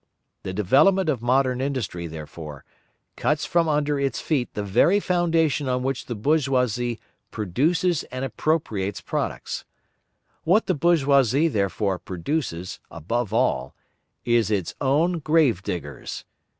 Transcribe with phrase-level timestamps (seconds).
[0.41, 2.65] The development of Modern Industry, therefore,
[3.15, 8.99] cuts from under its feet the very foundation on which the bourgeoisie produces and appropriates
[8.99, 9.63] products.
[10.43, 13.75] What the bourgeoisie, therefore, produces, above all,
[14.25, 16.25] is its own grave diggers.